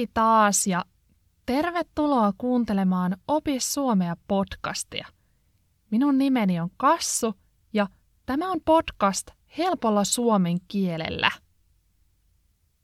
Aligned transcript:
Hei 0.00 0.08
taas 0.14 0.66
ja 0.66 0.84
tervetuloa 1.46 2.32
kuuntelemaan 2.38 3.16
Opi 3.28 3.60
Suomea 3.60 4.16
podcastia. 4.28 5.08
Minun 5.90 6.18
nimeni 6.18 6.60
on 6.60 6.70
Kassu 6.76 7.34
ja 7.72 7.86
tämä 8.26 8.50
on 8.50 8.60
podcast 8.64 9.30
helpolla 9.58 10.04
suomen 10.04 10.58
kielellä. 10.68 11.30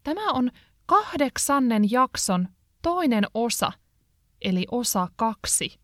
Tämä 0.02 0.30
on 0.30 0.50
kahdeksannen 0.86 1.90
jakson 1.90 2.48
toinen 2.82 3.24
osa, 3.34 3.72
eli 4.42 4.66
osa 4.70 5.08
kaksi. 5.16 5.80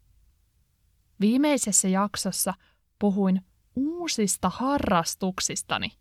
Viimeisessä 1.21 1.89
jaksossa 1.89 2.55
puhuin 2.99 3.45
uusista 3.77 4.49
harrastuksistani. 4.49 5.93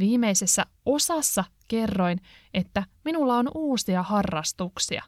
Viimeisessä 0.00 0.66
osassa 0.86 1.44
kerroin, 1.68 2.20
että 2.54 2.84
minulla 3.04 3.36
on 3.36 3.48
uusia 3.54 4.02
harrastuksia. 4.02 5.02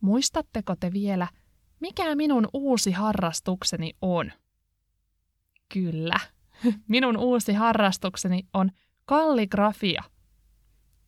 Muistatteko 0.00 0.76
te 0.76 0.92
vielä, 0.92 1.28
mikä 1.80 2.14
minun 2.14 2.48
uusi 2.52 2.92
harrastukseni 2.92 3.92
on? 4.02 4.32
Kyllä, 5.68 6.20
minun 6.88 7.16
uusi 7.16 7.52
harrastukseni 7.52 8.46
on 8.54 8.70
kalligrafia. 9.04 10.02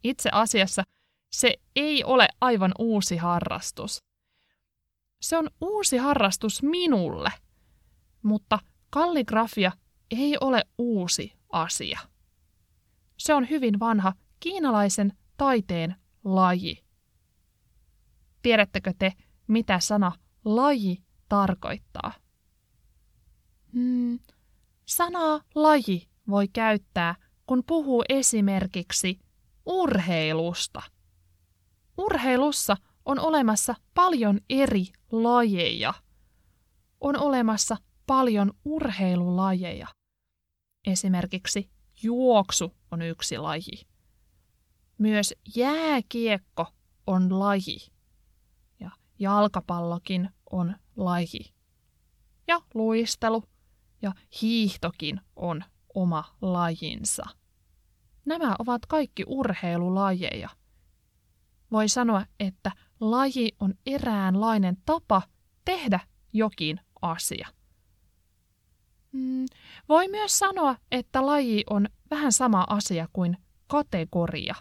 Itse 0.05 0.31
asiassa 0.33 0.83
se 1.31 1.55
ei 1.77 2.05
ole 2.05 2.29
aivan 2.41 2.73
uusi 2.79 3.17
harrastus. 3.17 4.05
Se 5.21 5.37
on 5.37 5.51
uusi 5.61 5.97
harrastus 5.97 6.63
minulle, 6.63 7.31
mutta 8.23 8.59
kalligrafia 8.91 9.73
ei 10.11 10.37
ole 10.41 10.65
uusi 10.79 11.33
asia. 11.53 12.12
Se 13.23 13.35
on 13.35 13.51
hyvin 13.51 13.81
vanha 13.81 14.13
kiinalaisen 14.41 15.13
taiteen 15.37 15.97
laji. 16.25 16.85
Tiedättekö 18.43 18.93
te, 18.99 19.13
mitä 19.47 19.81
sana 19.81 20.13
laji 20.45 21.03
tarkoittaa? 21.29 22.13
Hmm, 23.73 24.19
sanaa 24.87 25.41
laji 25.55 26.09
voi 26.29 26.49
käyttää, 26.49 27.15
kun 27.47 27.63
puhuu 27.67 28.05
esimerkiksi 28.09 29.21
urheilusta. 29.67 30.83
Urheilussa 31.99 32.77
on 33.05 33.19
olemassa 33.19 33.75
paljon 33.95 34.41
eri 34.51 34.87
lajeja. 35.13 35.95
On 37.01 37.19
olemassa 37.19 37.77
paljon 38.07 38.53
urheilulajeja. 38.65 39.89
Esimerkiksi 40.87 41.71
juoksu 42.03 42.82
on 42.93 43.03
yksi 43.03 43.39
laji. 43.39 43.87
Myös 44.99 45.35
jääkiekko 45.57 46.67
on 47.07 47.39
laji. 47.41 47.79
Ja 48.81 48.91
jalkapallokin 49.19 50.31
on 50.51 50.77
laji. 50.97 51.55
Ja 52.49 52.61
luistelu 52.75 53.45
ja 54.03 54.13
hiihtokin 54.43 55.21
on 55.37 55.65
oma 55.95 56.25
lajinsa. 56.41 57.23
Nämä 58.25 58.57
ovat 58.59 58.87
kaikki 58.87 59.25
urheilulajeja. 59.27 60.49
Voi 61.73 61.89
sanoa, 61.89 62.27
että 62.41 62.73
laji 63.01 63.53
on 63.61 63.75
eräänlainen 63.87 64.77
tapa 64.87 65.23
tehdä 65.65 66.01
jokin 66.33 66.81
asia. 67.03 67.49
Mm, 69.13 69.47
voi 69.89 70.09
myös 70.09 70.39
sanoa, 70.39 70.77
että 70.91 71.27
laji 71.27 71.65
on 71.71 71.89
vähän 72.13 72.33
sama 72.33 72.67
asia 72.71 73.09
kuin 73.13 73.37
kategoria. 73.67 74.55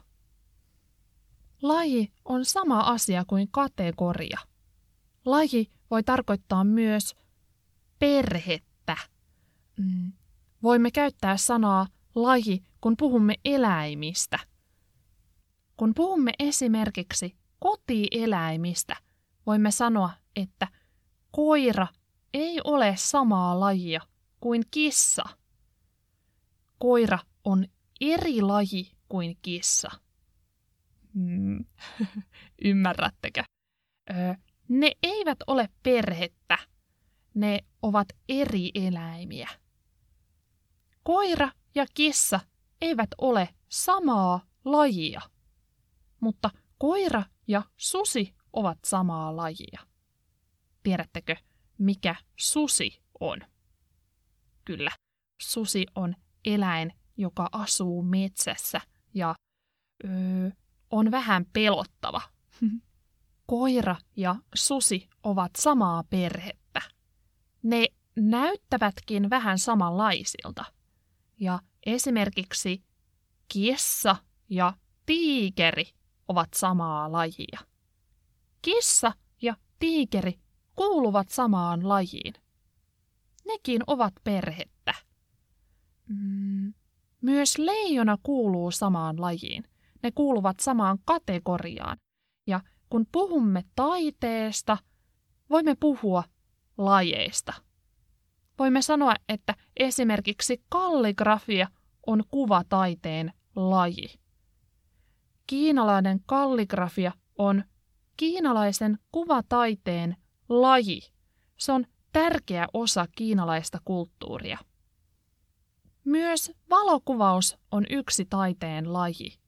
Laji 1.62 2.12
on 2.26 2.46
sama 2.46 2.80
asia 2.80 3.26
kuin 3.28 3.48
kategoria. 3.52 4.40
Laji 5.26 5.72
voi 5.92 6.04
tarkoittaa 6.04 6.64
myös 6.64 7.16
perhettä. 8.00 8.98
Mm. 9.78 10.12
Voimme 10.64 10.92
käyttää 10.92 11.38
sanaa 11.38 11.88
laji, 12.16 12.64
kun 12.82 12.98
puhumme 12.98 13.36
eläimistä. 13.46 14.40
Kun 15.78 15.94
puhumme 15.94 16.32
esimerkiksi 16.40 17.38
kotieläimistä, 17.60 18.96
voimme 19.46 19.72
sanoa, 19.72 20.10
että 20.36 20.68
koira 21.32 21.88
ei 22.34 22.62
ole 22.64 22.94
samaa 22.98 23.60
lajia 23.60 24.02
kuin 24.40 24.64
kissa. 24.72 25.24
Koira 26.80 27.20
on 27.44 27.66
eri 28.02 28.42
laji 28.42 28.92
kuin 29.10 29.38
kissa. 29.42 29.90
Hmm. 31.14 31.66
Ymmärrättekö? 32.66 33.44
Öö, 34.10 34.34
ne 34.68 34.92
eivät 35.04 35.38
ole 35.48 35.70
perhettä. 35.84 36.58
Ne 37.34 37.60
ovat 37.82 38.08
eri 38.30 38.72
eläimiä. 38.76 39.50
Koira 41.04 41.52
ja 41.76 41.86
kissa 41.94 42.40
eivät 42.82 43.10
ole 43.18 43.50
samaa 43.70 44.46
lajia, 44.66 45.22
mutta 46.20 46.50
koira 46.78 47.24
ja 47.48 47.64
susi 47.78 48.36
ovat 48.54 48.78
samaa 48.86 49.36
lajia. 49.36 49.80
Tiedättekö, 50.84 51.36
mikä 51.78 52.16
susi 52.40 53.02
on? 53.20 53.40
Kyllä, 54.66 54.92
susi 55.42 55.86
on 55.96 56.16
eläin, 56.46 56.94
joka 57.22 57.50
asuu 57.52 58.04
metsässä 58.04 58.82
ja 59.14 59.36
öö, 60.04 60.50
on 60.90 61.12
vähän 61.12 61.46
pelottava. 61.54 62.22
Koira 63.48 63.96
ja 64.16 64.36
susi 64.56 65.10
ovat 65.24 65.52
samaa 65.58 66.04
perhettä. 66.10 66.82
Ne 67.64 67.88
näyttävätkin 68.16 69.30
vähän 69.30 69.60
samanlaisilta. 69.60 70.66
Ja 71.40 71.60
esimerkiksi 71.86 72.84
kissa 73.48 74.16
ja 74.50 74.74
tiikeri 75.06 75.86
ovat 76.28 76.50
samaa 76.56 77.12
lajia. 77.12 77.60
Kissa 78.62 79.12
ja 79.42 79.56
tiikeri 79.80 80.40
kuuluvat 80.76 81.30
samaan 81.30 81.90
lajiin. 81.90 82.34
Nekin 83.46 83.84
ovat 83.88 84.14
perhettä. 84.24 84.94
Mm, 86.08 86.74
myös 87.22 87.58
leijona 87.58 88.18
kuuluu 88.24 88.72
samaan 88.72 89.22
lajiin. 89.22 89.64
Ne 90.04 90.12
kuuluvat 90.12 90.60
samaan 90.60 90.98
kategoriaan. 91.06 91.98
Ja 92.48 92.60
kun 92.90 93.06
puhumme 93.12 93.64
taiteesta, 93.76 94.78
voimme 95.50 95.76
puhua 95.80 96.24
lajeista. 96.78 97.54
Voimme 98.60 98.82
sanoa, 98.82 99.14
että 99.30 99.56
esimerkiksi 99.78 100.64
kalligrafia 100.70 101.68
on 102.08 102.24
kuvataiteen 102.32 103.34
laji. 103.56 104.20
Kiinalainen 105.48 106.20
kalligrafia 106.26 107.12
on 107.38 107.64
kiinalaisen 108.18 108.98
kuvataiteen 109.12 110.16
laji. 110.50 111.02
Se 111.58 111.72
on 111.72 111.86
tärkeä 112.12 112.68
osa 112.74 113.08
kiinalaista 113.16 113.80
kulttuuria. 113.86 114.58
Myös 116.06 116.52
valokuvaus 116.70 117.58
on 117.72 117.86
yksi 117.90 118.26
taiteen 118.26 118.94
laji 118.94 119.40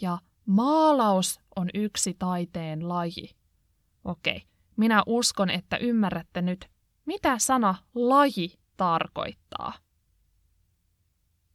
ja 0.00 0.18
maalaus 0.46 1.40
on 1.56 1.68
yksi 1.74 2.14
taiteen 2.18 2.88
laji. 2.88 3.30
Okei, 4.04 4.42
minä 4.76 5.02
uskon, 5.06 5.50
että 5.50 5.76
ymmärrätte 5.76 6.42
nyt, 6.42 6.70
mitä 7.06 7.38
sana 7.38 7.74
laji 7.94 8.58
tarkoittaa. 8.76 9.72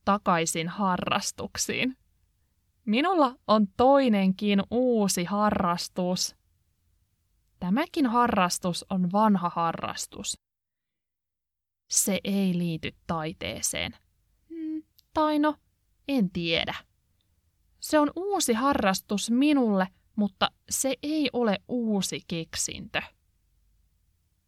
Takaisin 0.05 0.67
harrastuksiin. 0.67 1.97
Minulla 2.85 3.35
on 3.47 3.67
toinenkin 3.77 4.63
uusi 4.71 5.23
harrastus. 5.23 6.35
Tämäkin 7.59 8.05
harrastus 8.05 8.85
on 8.89 9.11
vanha 9.11 9.51
harrastus. 9.55 10.37
Se 11.89 12.19
ei 12.23 12.57
liity 12.57 12.91
taiteeseen. 13.07 13.95
Hmm, 15.19 15.25
tai 15.25 15.39
no, 15.39 15.55
en 16.07 16.29
tiedä. 16.31 16.75
Se 17.79 17.99
on 17.99 18.11
uusi 18.15 18.53
harrastus 18.53 19.31
minulle, 19.31 19.87
mutta 20.15 20.51
se 20.69 20.95
ei 21.03 21.29
ole 21.33 21.59
uusi 21.67 22.21
keksintö. 22.27 23.01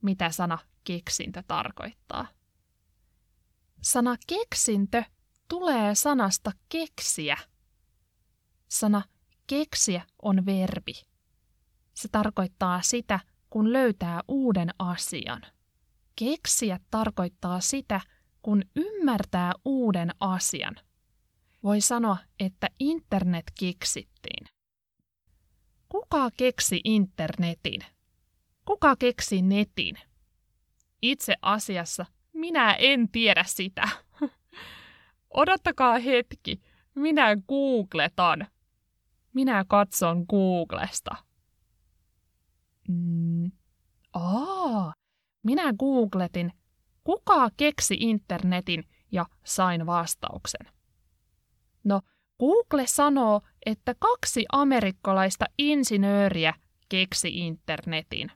Mitä 0.01 0.31
sana 0.31 0.57
keksintö 0.83 1.44
tarkoittaa? 1.47 2.27
Sana 3.81 4.15
keksintö 4.27 5.03
tulee 5.47 5.95
sanasta 5.95 6.51
keksiä. 6.69 7.38
Sana 8.68 9.01
keksiä 9.47 10.01
on 10.21 10.45
verbi. 10.45 10.94
Se 11.94 12.07
tarkoittaa 12.07 12.81
sitä, 12.81 13.19
kun 13.50 13.73
löytää 13.73 14.21
uuden 14.27 14.69
asian. 14.79 15.41
Keksiä 16.15 16.79
tarkoittaa 16.91 17.59
sitä, 17.59 18.01
kun 18.41 18.63
ymmärtää 18.75 19.53
uuden 19.65 20.11
asian– 20.19 20.75
voi 21.63 21.81
sanoa, 21.81 22.17
että 22.39 22.67
internet 22.79 23.43
keksittiin. 23.59 24.47
Kuka 25.89 26.29
keksi 26.38 26.81
internetin? 26.83 27.81
Kuka 28.65 28.95
keksi 28.95 29.41
netin? 29.41 29.95
Itse 31.01 31.35
asiassa 31.41 32.05
minä 32.33 32.73
en 32.73 33.09
tiedä 33.11 33.43
sitä. 33.47 33.89
Odottakaa 35.29 35.99
hetki, 35.99 36.61
minä 36.95 37.35
googletan. 37.47 38.47
Minä 39.33 39.65
katson 39.67 40.25
Googlesta. 40.29 41.15
Mm. 42.87 43.51
Aa, 44.13 44.94
minä 45.44 45.73
googletin, 45.79 46.53
kuka 47.03 47.50
keksi 47.57 47.98
internetin 48.00 48.83
ja 49.12 49.25
sain 49.44 49.86
vastauksen. 49.86 50.68
No, 51.83 52.01
Google 52.39 52.88
sanoo, 52.88 53.42
että 53.65 53.95
kaksi 54.00 54.45
amerikkalaista 54.51 55.45
insinööriä 55.57 56.53
keksi 56.89 57.38
internetin. 57.38 58.31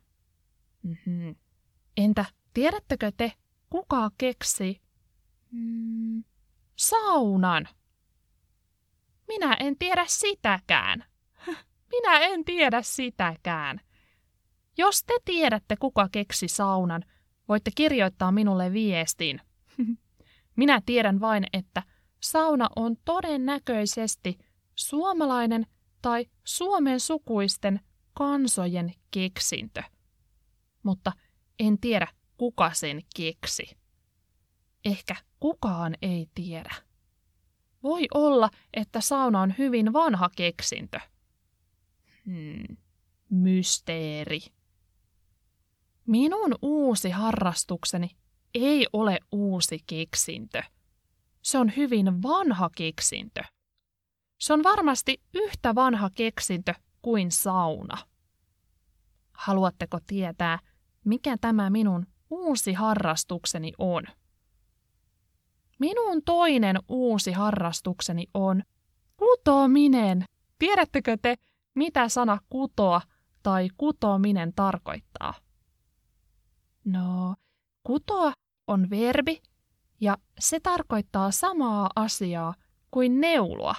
Mm-hmm. 0.84 1.36
Entä 1.98 2.26
tiedättekö 2.54 3.12
te, 3.18 3.32
kuka 3.70 4.12
keksi 4.18 4.82
mm, 5.52 6.24
saunan? 6.76 7.68
Minä 9.28 9.54
en 9.60 9.78
tiedä 9.78 10.06
sitäkään. 10.08 11.06
Minä 11.92 12.20
en 12.20 12.46
tiedä 12.46 12.82
sitäkään. 12.82 13.82
Jos 14.78 15.04
te 15.04 15.14
tiedätte, 15.26 15.76
kuka 15.76 16.10
keksi 16.12 16.48
saunan, 16.48 17.06
voitte 17.50 17.72
kirjoittaa 17.76 18.32
minulle 18.32 18.74
viestin. 18.74 19.42
Minä 20.56 20.82
tiedän 20.86 21.20
vain, 21.20 21.46
että 21.54 21.84
sauna 22.20 22.70
on 22.76 22.96
todennäköisesti 23.06 24.38
suomalainen 24.76 25.66
tai 26.02 26.26
Suomen 26.44 27.00
sukuisten 27.00 27.80
kansojen 28.14 28.94
keksintö. 29.12 29.84
Mutta 30.84 31.12
en 31.60 31.80
tiedä, 31.80 32.08
kuka 32.38 32.74
sen 32.74 33.02
keksi. 33.16 33.78
Ehkä 34.86 35.16
kukaan 35.40 35.96
ei 36.02 36.28
tiedä. 36.36 36.76
Voi 37.84 38.08
olla, 38.14 38.50
että 38.74 39.02
sauna 39.02 39.42
on 39.42 39.54
hyvin 39.58 39.94
vanha 39.94 40.30
keksintö. 40.36 41.00
Hmm, 42.26 42.78
mysteeri. 43.30 44.40
Minun 46.07 46.56
uusi 46.62 47.10
harrastukseni 47.10 48.10
ei 48.54 48.88
ole 48.94 49.19
uusi 49.31 49.80
keksintö. 49.88 50.63
Se 51.42 51.57
on 51.57 51.75
hyvin 51.75 52.24
vanha 52.24 52.69
keksintö. 52.78 53.44
Se 54.40 54.54
on 54.54 54.63
varmasti 54.63 55.22
yhtä 55.34 55.75
vanha 55.75 56.10
keksintö 56.16 56.74
kuin 57.02 57.31
sauna. 57.31 57.98
Haluatteko 59.34 60.00
tietää, 60.07 60.60
mikä 61.06 61.38
tämä 61.42 61.69
minun 61.69 62.06
uusi 62.30 62.74
harrastukseni 62.74 63.74
on? 63.78 64.04
Minun 65.80 66.22
toinen 66.25 66.78
uusi 66.88 67.31
harrastukseni 67.31 68.28
on 68.34 68.63
kutominen. 69.18 70.25
Tiedättekö 70.60 71.18
te, 71.22 71.36
mitä 71.75 72.10
sana 72.10 72.38
kutoa 72.50 73.01
tai 73.44 73.69
kutominen 73.78 74.54
tarkoittaa? 74.56 75.45
No, 76.86 77.36
kutoa 77.84 78.34
on 78.68 78.90
verbi 78.90 79.42
ja 80.02 80.18
se 80.40 80.60
tarkoittaa 80.60 81.32
samaa 81.32 81.90
asiaa 81.96 82.54
kuin 82.92 83.22
neuloa. 83.22 83.76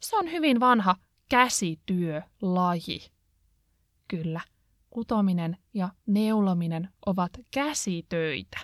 Se 0.00 0.16
on 0.16 0.30
hyvin 0.32 0.60
vanha 0.60 0.96
käsityölaji. 1.28 3.10
Kyllä, 4.08 4.40
kutominen 4.90 5.56
ja 5.74 5.88
neulominen 6.06 6.88
ovat 7.06 7.32
käsitöitä. 7.50 8.58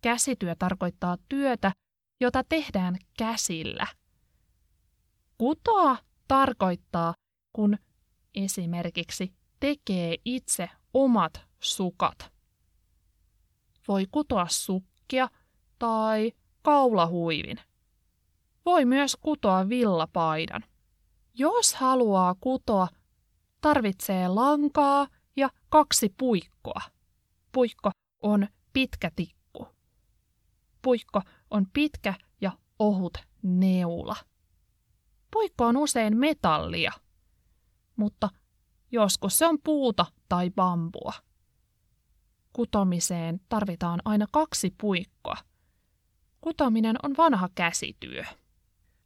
Käsityö 0.00 0.54
tarkoittaa 0.58 1.16
työtä, 1.28 1.72
jota 2.20 2.44
tehdään 2.48 2.96
käsillä. 3.18 3.86
Kutoa 5.38 5.96
tarkoittaa, 6.28 7.14
kun 7.52 7.78
esimerkiksi 8.34 9.34
tekee 9.60 10.16
itse 10.24 10.70
omat 10.94 11.47
sukat. 11.60 12.32
Voi 13.88 14.06
kutoa 14.10 14.46
sukkia 14.50 15.28
tai 15.78 16.32
kaulahuivin. 16.62 17.60
Voi 18.64 18.84
myös 18.84 19.16
kutoa 19.16 19.68
villapaidan. 19.68 20.64
Jos 21.34 21.74
haluaa 21.74 22.34
kutoa, 22.40 22.88
tarvitsee 23.60 24.28
lankaa 24.28 25.06
ja 25.36 25.50
kaksi 25.68 26.14
puikkoa. 26.18 26.80
Puikko 27.52 27.90
on 28.22 28.48
pitkä 28.72 29.10
tikku. 29.16 29.68
Puikko 30.82 31.22
on 31.50 31.66
pitkä 31.72 32.14
ja 32.40 32.52
ohut 32.78 33.18
neula. 33.42 34.16
Puikko 35.30 35.66
on 35.66 35.76
usein 35.76 36.16
metallia, 36.16 36.92
mutta 37.96 38.28
joskus 38.90 39.38
se 39.38 39.46
on 39.46 39.58
puuta 39.64 40.06
tai 40.28 40.50
bambua. 40.50 41.12
Kutomiseen 42.58 43.40
tarvitaan 43.48 44.00
aina 44.04 44.26
kaksi 44.32 44.74
puikkoa. 44.80 45.36
Kutominen 46.40 46.96
on 47.02 47.14
vanha 47.18 47.48
käsityö. 47.54 48.24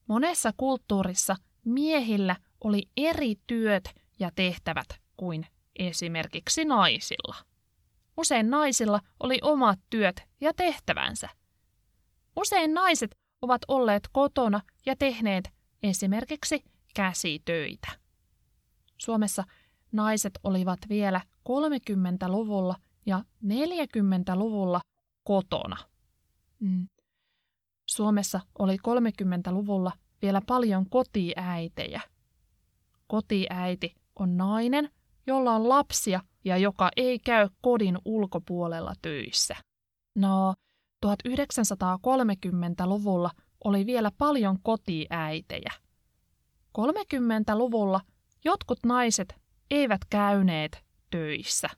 Monessa 0.06 0.52
kulttuurissa 0.56 1.36
miehillä 1.64 2.36
oli 2.64 2.82
eri 2.96 3.34
työt 3.46 3.94
ja 4.18 4.30
tehtävät 4.34 4.86
kuin 5.16 5.46
esimerkiksi 5.78 6.64
naisilla. 6.64 7.36
Usein 8.16 8.50
naisilla 8.50 9.00
oli 9.20 9.38
omat 9.42 9.78
työt 9.90 10.22
ja 10.40 10.52
tehtävänsä. 10.54 11.28
Usein 12.36 12.74
naiset 12.74 13.16
ovat 13.42 13.62
olleet 13.68 14.08
kotona 14.12 14.60
ja 14.86 14.96
tehneet 14.96 15.50
esimerkiksi 15.82 16.64
käsitöitä. 16.94 17.88
Suomessa 18.98 19.44
naiset 19.92 20.38
olivat 20.44 20.78
vielä 20.88 21.20
30-luvulla 21.48 22.74
ja 23.06 23.24
40-luvulla 23.44 24.80
kotona. 25.24 25.76
Mm. 26.60 26.88
Suomessa 27.88 28.40
oli 28.58 28.76
30-luvulla 28.76 29.92
vielä 30.22 30.42
paljon 30.46 30.90
kotiäitejä. 30.90 32.00
Kotiäiti 33.06 33.94
on 34.18 34.36
nainen, 34.36 34.90
jolla 35.26 35.52
on 35.52 35.68
lapsia 35.68 36.20
ja 36.44 36.56
joka 36.56 36.90
ei 36.96 37.18
käy 37.18 37.48
kodin 37.60 37.98
ulkopuolella 38.04 38.94
töissä. 39.02 39.56
No, 40.16 40.54
1930-luvulla 41.06 43.30
oli 43.64 43.86
vielä 43.86 44.10
paljon 44.18 44.58
kotiäitejä. 44.62 45.72
30-luvulla 46.78 48.00
jotkut 48.44 48.78
naiset 48.86 49.34
eivät 49.70 50.00
käyneet 50.10 50.84
töissä, 51.10 51.68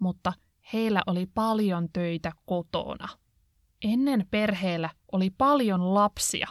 mutta 0.00 0.32
heillä 0.72 1.02
oli 1.06 1.26
paljon 1.26 1.88
töitä 1.92 2.32
kotona. 2.46 3.08
Ennen 3.84 4.26
perheellä 4.30 4.90
oli 5.12 5.30
paljon 5.30 5.94
lapsia. 5.94 6.46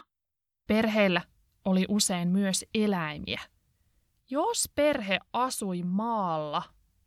Perheellä 0.66 1.22
oli 1.64 1.84
usein 1.88 2.28
myös 2.28 2.64
eläimiä. 2.74 3.40
Jos 4.30 4.70
perhe 4.74 5.18
asui 5.32 5.82
maalla, 5.82 6.62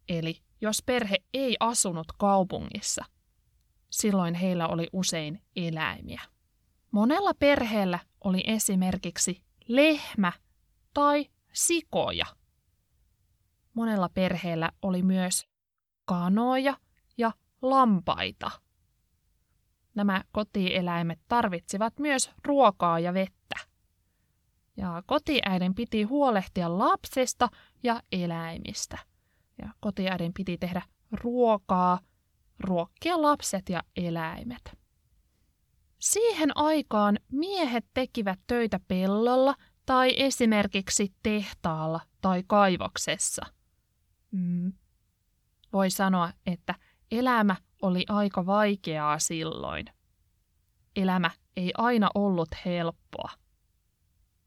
eli 0.10 0.42
jos 0.62 0.84
perhe 0.86 1.18
ei 1.34 1.58
asunut 1.60 2.08
kaupungissa, 2.18 3.06
silloin 3.90 4.36
heillä 4.36 4.68
oli 4.68 4.88
usein 4.94 5.42
eläimiä. 5.56 6.22
Monella 6.92 7.34
perheellä 7.34 8.00
oli 8.24 8.44
esimerkiksi 8.48 9.44
lehmä 9.68 10.32
tai 10.94 11.30
sikoja. 11.54 12.26
Monella 13.74 14.10
perheellä 14.10 14.72
oli 14.82 15.04
myös 15.04 15.53
kanoja 16.06 16.78
ja 17.18 17.32
lampaita. 17.62 18.52
Nämä 19.96 20.24
kotieläimet 20.32 21.20
tarvitsivat 21.28 22.00
myös 22.00 22.32
ruokaa 22.46 23.00
ja 23.00 23.14
vettä. 23.14 23.56
Ja 24.78 25.04
kotiäidin 25.06 25.76
piti 25.76 26.04
huolehtia 26.04 26.78
lapsesta 26.78 27.50
ja 27.84 28.02
eläimistä. 28.12 28.98
Ja 29.58 29.70
kotiäidin 29.80 30.34
piti 30.34 30.58
tehdä 30.58 30.82
ruokaa, 31.12 32.00
ruokkia 32.60 33.22
lapset 33.22 33.70
ja 33.70 33.84
eläimet. 33.96 34.78
Siihen 36.00 36.58
aikaan 36.58 37.20
miehet 37.32 37.86
tekivät 37.94 38.40
töitä 38.48 38.80
pellolla 38.88 39.56
tai 39.86 40.14
esimerkiksi 40.18 41.14
tehtaalla 41.24 42.00
tai 42.22 42.44
kaivoksessa. 42.48 43.46
Voi 45.74 45.90
sanoa, 45.90 46.32
että 46.46 46.76
elämä 47.12 47.56
oli 47.82 48.06
aika 48.10 48.46
vaikeaa 48.46 49.20
silloin. 49.20 49.86
Elämä 50.96 51.32
ei 51.58 51.72
aina 51.78 52.10
ollut 52.16 52.50
helppoa. 52.66 53.30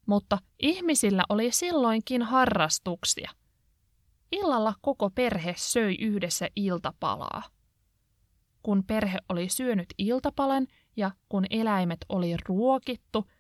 mutta 0.06 0.38
ihmisillä 0.59 1.23
oli 1.28 1.52
silloinkin 1.52 2.23
harrastuksia. 2.23 3.30
Illalla 4.33 4.75
koko 4.80 5.11
perhe 5.11 5.54
söi 5.56 5.95
yhdessä 6.00 6.49
iltapalaa. 6.56 7.42
Kun 8.62 8.85
perhe 8.85 9.18
oli 9.28 9.49
syönyt 9.49 9.87
iltapalan 9.99 10.66
ja 10.97 11.11
kun 11.28 11.47
eläimet 11.50 11.99
oli 12.09 12.37
ruokittu, 12.49 13.30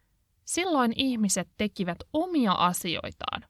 silloin 0.44 0.92
ihmiset 0.96 1.48
tekivät 1.56 1.98
omia 2.12 2.52
asioitaan. 2.52 3.44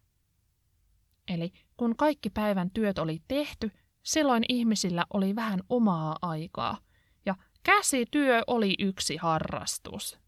Eli 1.28 1.52
kun 1.76 1.96
kaikki 1.96 2.30
päivän 2.30 2.70
työt 2.70 2.98
oli 2.98 3.22
tehty, 3.28 3.70
silloin 4.06 4.44
ihmisillä 4.48 5.04
oli 5.12 5.36
vähän 5.36 5.60
omaa 5.68 6.16
aikaa, 6.22 6.78
ja 7.26 7.34
käsityö 7.62 8.42
oli 8.46 8.74
yksi 8.78 9.16
harrastus. 9.16 10.18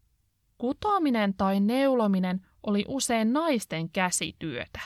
Kutominen 0.57 1.33
tai 1.33 1.59
neulominen 1.59 2.45
oli 2.63 2.85
usein 2.87 3.33
naisten 3.33 3.89
käsityötä. 3.89 4.79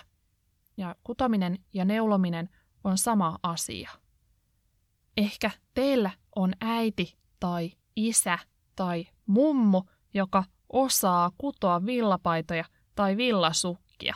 Ja 0.77 0.95
kutominen 1.03 1.59
ja 1.73 1.85
neulominen 1.85 2.49
on 2.83 2.97
sama 2.97 3.39
asia. 3.43 3.89
Ehkä 5.17 5.51
teillä 5.73 6.11
on 6.35 6.53
äiti 6.61 7.17
tai 7.39 7.71
isä 7.95 8.39
tai 8.75 9.05
mummu, 9.25 9.83
joka 10.13 10.43
osaa 10.69 11.31
kutoa 11.37 11.85
villapaitoja 11.85 12.65
tai 12.95 13.17
villasukkia. 13.17 14.15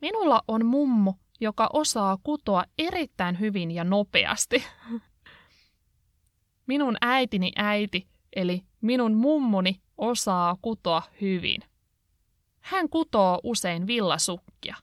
Minulla 0.00 0.42
on 0.48 0.66
mummu, 0.66 1.14
joka 1.42 1.70
osaa 1.72 2.18
kutoa 2.22 2.64
erittäin 2.78 3.40
hyvin 3.40 3.70
ja 3.70 3.84
nopeasti. 3.84 4.64
Minun 6.66 6.96
äitini 7.00 7.52
äiti, 7.56 8.08
eli 8.36 8.62
minun 8.80 9.14
mummuni, 9.14 9.80
osaa 9.98 10.56
kutoa 10.62 11.02
hyvin. 11.20 11.60
Hän 12.60 12.88
kutoo 12.88 13.40
usein 13.42 13.86
villasukkia. 13.86 14.76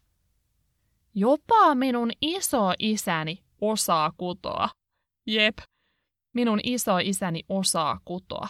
Jopa 1.16 1.76
minun 1.76 2.12
iso 2.22 2.74
isäni 2.80 3.44
osaa 3.62 4.12
kutoa. 4.18 4.70
Jep, 5.28 5.58
minun 6.34 6.60
iso 6.64 6.98
isäni 6.98 7.44
osaa 7.50 8.00
kutoa. 8.06 8.48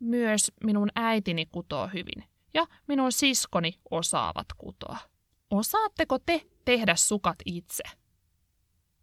Myös 0.00 0.52
minun 0.64 0.88
äitini 0.94 1.46
kutoo 1.46 1.86
hyvin 1.86 2.24
ja 2.54 2.66
minun 2.88 3.12
siskoni 3.12 3.74
osaavat 3.90 4.46
kutoa. 4.58 4.98
Osaatteko 5.50 6.18
te 6.18 6.42
tehdä 6.64 6.96
sukat 6.96 7.36
itse? 7.44 7.82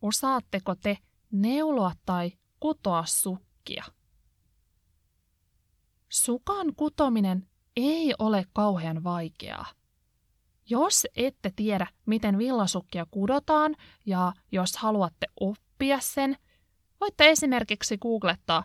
Osaatteko 0.01 0.75
te 0.75 0.97
neuloa 1.31 1.91
tai 2.05 2.31
kutoa 2.59 3.05
sukkia? 3.05 3.83
Sukan 6.09 6.75
kutominen 6.75 7.49
ei 7.75 8.13
ole 8.19 8.45
kauhean 8.53 9.03
vaikeaa. 9.03 9.65
Jos 10.69 11.07
ette 11.15 11.51
tiedä, 11.55 11.87
miten 12.05 12.37
villasukkia 12.37 13.05
kudotaan 13.11 13.75
ja 14.05 14.33
jos 14.51 14.77
haluatte 14.77 15.27
oppia 15.39 15.99
sen, 15.99 16.37
voitte 17.01 17.29
esimerkiksi 17.29 17.97
googlettaa, 17.97 18.63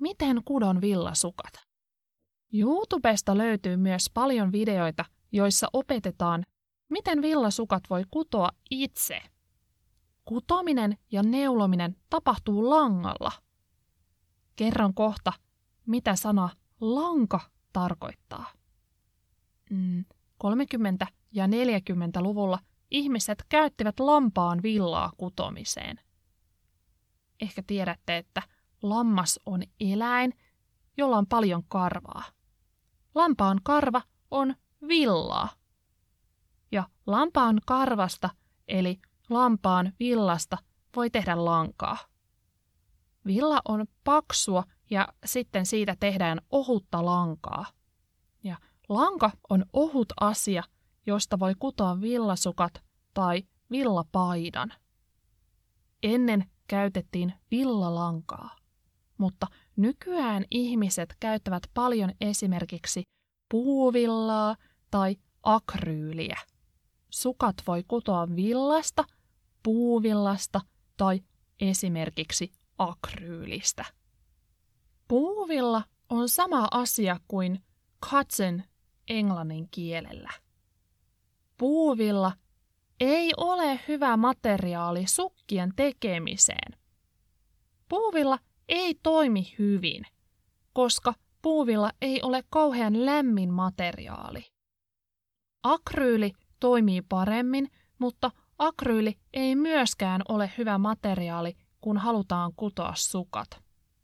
miten 0.00 0.40
kudon 0.44 0.80
villasukat. 0.80 1.52
YouTubesta 2.52 3.38
löytyy 3.38 3.76
myös 3.76 4.10
paljon 4.14 4.52
videoita, 4.52 5.04
joissa 5.32 5.66
opetetaan, 5.72 6.44
miten 6.88 7.22
villasukat 7.22 7.82
voi 7.90 8.04
kutoa 8.10 8.48
itse. 8.70 9.22
Kutominen 10.24 10.98
ja 11.12 11.22
neulominen 11.22 11.96
tapahtuu 12.10 12.70
langalla. 12.70 13.32
Kerron 14.56 14.94
kohta, 14.94 15.32
mitä 15.86 16.16
sana 16.16 16.48
lanka 16.80 17.40
tarkoittaa. 17.72 18.46
30- 18.52 18.54
mm, 19.70 20.04
ja 21.32 21.46
40-luvulla 21.46 22.58
ihmiset 22.90 23.44
käyttivät 23.48 24.00
lampaan 24.00 24.62
villaa 24.62 25.12
kutomiseen. 25.16 26.00
Ehkä 27.40 27.62
tiedätte, 27.66 28.16
että 28.16 28.42
lammas 28.82 29.40
on 29.46 29.62
eläin, 29.80 30.34
jolla 30.96 31.18
on 31.18 31.26
paljon 31.26 31.64
karvaa. 31.68 32.22
Lampaan 33.14 33.60
karva 33.62 34.02
on 34.30 34.54
villaa. 34.88 35.48
Ja 36.76 36.84
lampaan 37.06 37.60
karvasta, 37.66 38.30
eli 38.68 38.98
lampaan 39.30 39.92
villasta, 40.00 40.58
voi 40.96 41.10
tehdä 41.10 41.44
lankaa. 41.44 41.98
Villa 43.26 43.60
on 43.68 43.86
paksua 44.04 44.64
ja 44.90 45.08
sitten 45.24 45.66
siitä 45.66 45.96
tehdään 46.00 46.40
ohutta 46.50 47.04
lankaa. 47.04 47.66
Ja 48.44 48.56
lanka 48.88 49.30
on 49.50 49.64
ohut 49.72 50.12
asia, 50.20 50.62
josta 51.06 51.38
voi 51.38 51.54
kutoa 51.58 52.00
villasukat 52.00 52.82
tai 53.14 53.42
villapaidan. 53.70 54.72
Ennen 56.02 56.50
käytettiin 56.68 57.32
villalankaa, 57.50 58.56
mutta 59.18 59.46
nykyään 59.76 60.44
ihmiset 60.50 61.16
käyttävät 61.20 61.62
paljon 61.74 62.12
esimerkiksi 62.20 63.02
puuvillaa 63.50 64.56
tai 64.90 65.16
akryyliä. 65.42 66.38
Sukat 67.16 67.56
voi 67.66 67.84
kutoa 67.88 68.36
villasta, 68.36 69.04
puuvillasta 69.62 70.60
tai 70.96 71.20
esimerkiksi 71.60 72.52
akryylistä. 72.78 73.84
Puuvilla 75.08 75.82
on 76.10 76.28
sama 76.28 76.68
asia 76.70 77.20
kuin 77.28 77.64
cotton 78.06 78.62
englannin 79.08 79.68
kielellä. 79.70 80.30
Puuvilla 81.56 82.32
ei 83.00 83.32
ole 83.36 83.80
hyvä 83.88 84.16
materiaali 84.16 85.06
sukkien 85.06 85.72
tekemiseen. 85.76 86.78
Puuvilla 87.88 88.38
ei 88.68 88.94
toimi 89.02 89.54
hyvin, 89.58 90.04
koska 90.72 91.14
puuvilla 91.42 91.92
ei 92.00 92.22
ole 92.22 92.44
kauhean 92.50 93.06
lämmin 93.06 93.52
materiaali. 93.52 94.44
Akryyli 95.62 96.32
toimii 96.66 97.02
paremmin, 97.02 97.70
mutta 97.98 98.30
akryyli 98.58 99.18
ei 99.32 99.56
myöskään 99.56 100.22
ole 100.28 100.50
hyvä 100.58 100.78
materiaali, 100.78 101.56
kun 101.80 101.98
halutaan 101.98 102.52
kutoa 102.56 102.92
sukat. 102.96 103.48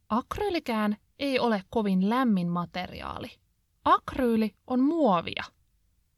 Akryylikään 0.08 0.96
ei 1.18 1.38
ole 1.38 1.62
kovin 1.70 2.10
lämmin 2.10 2.48
materiaali. 2.48 3.28
Akryyli 3.84 4.54
on 4.66 4.80
muovia. 4.80 5.44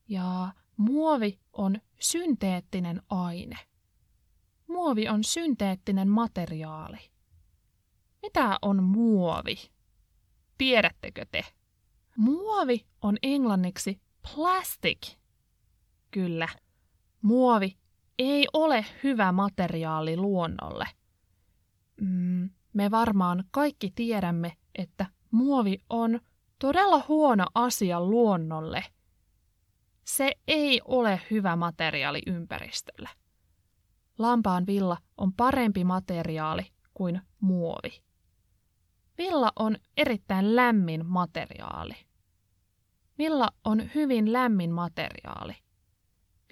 Ja 0.08 0.52
muovi 0.76 1.40
on 1.52 1.80
synteettinen 2.00 3.02
aine. 3.08 3.58
Muovi 4.68 5.08
on 5.08 5.24
synteettinen 5.24 6.08
materiaali. 6.08 6.98
Mitä 8.22 8.58
on 8.62 8.82
muovi? 8.82 9.56
Tiedättekö 10.58 11.26
te? 11.30 11.44
Muovi 12.16 12.86
on 13.02 13.16
englanniksi 13.22 14.00
plastic. 14.34 15.23
Kyllä, 16.14 16.48
muovi 17.22 17.76
ei 18.18 18.46
ole 18.52 18.86
hyvä 19.02 19.32
materiaali 19.32 20.16
luonnolle. 20.16 20.86
Mm, 22.00 22.50
me 22.72 22.90
varmaan 22.90 23.44
kaikki 23.50 23.92
tiedämme, 23.94 24.56
että 24.74 25.06
muovi 25.30 25.78
on 25.90 26.20
todella 26.58 27.04
huono 27.08 27.46
asia 27.54 28.00
luonnolle. 28.00 28.84
Se 30.04 30.32
ei 30.48 30.80
ole 30.84 31.20
hyvä 31.30 31.56
materiaali 31.56 32.22
ympäristölle. 32.26 33.08
Lampaan 34.18 34.66
villa 34.66 34.96
on 35.16 35.32
parempi 35.32 35.84
materiaali 35.84 36.66
kuin 36.94 37.20
muovi. 37.40 38.02
Villa 39.18 39.52
on 39.56 39.76
erittäin 39.96 40.56
lämmin 40.56 41.06
materiaali. 41.06 41.94
Villa 43.18 43.48
on 43.64 43.90
hyvin 43.94 44.32
lämmin 44.32 44.70
materiaali. 44.70 45.63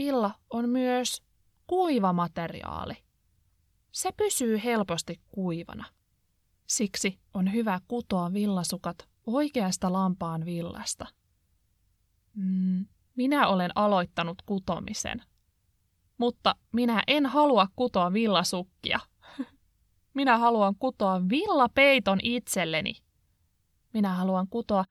Villa 0.02 0.30
on 0.50 0.68
myös 0.68 1.22
kuiva 1.66 2.12
materiaali. 2.12 2.94
Se 3.92 4.12
pysyy 4.12 4.60
helposti 4.64 5.20
kuivana. 5.28 5.84
Siksi 6.66 7.20
on 7.34 7.52
hyvä 7.52 7.80
kutoa 7.88 8.32
villasukat 8.32 9.08
oikeasta 9.26 9.92
lampaan 9.92 10.44
villasta. 10.44 11.06
Mm, 12.34 12.86
minä 13.16 13.48
olen 13.48 13.70
aloittanut 13.74 14.42
kutomisen. 14.46 15.22
Mutta 16.18 16.54
minä 16.72 17.02
en 17.06 17.26
halua 17.26 17.66
kutoa 17.76 18.12
villasukkia. 18.12 19.00
Minä 20.14 20.38
haluan 20.38 20.74
kutoa 20.78 21.28
villapeiton 21.28 22.18
itselleni. 22.22 22.94
Minä 23.92 24.14
haluan 24.14 24.48
kutoa 24.48 24.84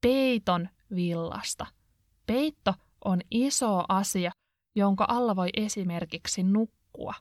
peiton 0.00 0.68
villasta. 0.94 1.66
Peitto 2.26 2.74
on 3.04 3.20
iso 3.30 3.84
asia, 3.88 4.30
jonka 4.78 5.04
alla 5.08 5.36
voi 5.36 5.48
esimerkiksi 5.56 6.42
nukkua. 6.42 7.14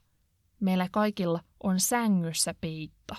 Meillä 0.60 0.88
kaikilla 0.92 1.40
on 1.64 1.80
sängyssä 1.80 2.54
peitto 2.62 3.16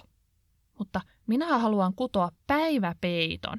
mutta 0.78 1.00
minä 1.26 1.58
haluan 1.58 1.94
kutoa 1.94 2.30
päiväpeiton. 2.46 3.58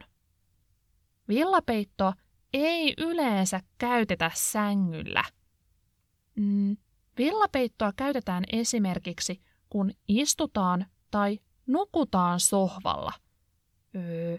Villapeittoa 1.28 2.14
ei 2.54 2.94
yleensä 2.98 3.62
käytetä 3.78 4.32
sängyllä. 4.34 5.24
Mm, 6.36 6.78
villapeittoa 7.18 7.94
käytetään 7.96 8.44
esimerkiksi, 8.52 9.42
kun 9.70 9.92
istutaan 10.08 10.86
tai 11.12 11.40
nukutaan 11.68 12.40
sohvalla. 12.40 13.12
Öö, 13.96 14.38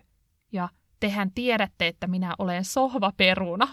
ja 0.53 0.69
tehän 1.01 1.31
tiedätte, 1.35 1.87
että 1.87 2.07
minä 2.07 2.35
olen 2.39 2.65
sohvaperuna. 2.65 3.69